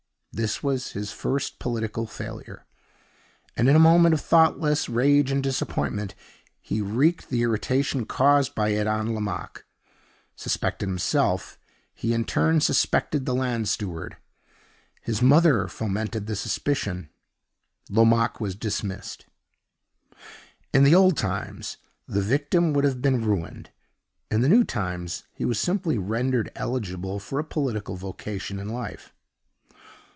[0.33, 2.65] This was his first political failure;
[3.57, 6.15] and, in a moment of thoughtless rage and disappointment,
[6.61, 9.65] he wreaked the irritation caused by it on Lomaque.
[10.37, 11.59] Suspected himself,
[11.93, 14.15] he in turn suspected the land steward.
[15.01, 17.09] His mother fomented the suspicion
[17.89, 19.25] Lomaque was dismissed.
[20.73, 21.75] In the old times
[22.07, 23.69] the victim would have been ruined,
[24.31, 29.11] in the new times he was simply rendered eligible for a political vocation in life.